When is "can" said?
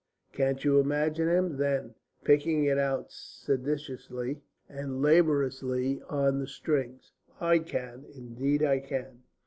7.59-8.05, 8.79-9.21